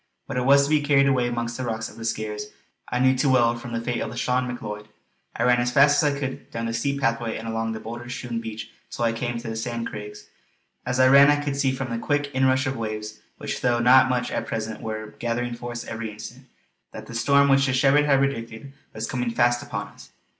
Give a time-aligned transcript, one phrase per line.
[0.25, 2.45] What it was to be carried away amongst the rocks of the Skares
[2.91, 4.87] I knew too well from the fate of Lauchlane Macleod.
[5.37, 8.09] I ran as fast as I could down the steep pathway and along the boulder
[8.09, 10.25] strewn beach till I came to the Sand Craigs.
[10.87, 14.09] As I ran I could see from the quick inrush of waves, which though not
[14.09, 16.47] much at present were gathering force every instant,
[16.93, 20.09] that the storm which the shepherd had predicted was coming fast upon us.